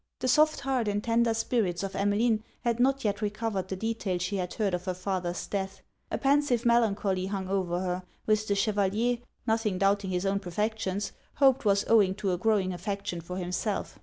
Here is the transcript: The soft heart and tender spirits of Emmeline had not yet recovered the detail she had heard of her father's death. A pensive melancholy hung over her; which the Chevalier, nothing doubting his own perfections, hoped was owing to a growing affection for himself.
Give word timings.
The 0.17 0.27
soft 0.27 0.61
heart 0.61 0.87
and 0.87 1.03
tender 1.03 1.35
spirits 1.35 1.83
of 1.83 1.95
Emmeline 1.95 2.43
had 2.61 2.79
not 2.79 3.03
yet 3.05 3.21
recovered 3.21 3.67
the 3.67 3.75
detail 3.75 4.17
she 4.17 4.37
had 4.37 4.55
heard 4.55 4.73
of 4.73 4.85
her 4.85 4.95
father's 4.95 5.45
death. 5.45 5.83
A 6.09 6.17
pensive 6.17 6.65
melancholy 6.65 7.27
hung 7.27 7.47
over 7.47 7.79
her; 7.81 8.03
which 8.25 8.47
the 8.47 8.55
Chevalier, 8.55 9.19
nothing 9.45 9.77
doubting 9.77 10.09
his 10.09 10.25
own 10.25 10.39
perfections, 10.39 11.11
hoped 11.35 11.65
was 11.65 11.85
owing 11.87 12.15
to 12.15 12.31
a 12.31 12.37
growing 12.39 12.73
affection 12.73 13.21
for 13.21 13.37
himself. 13.37 13.99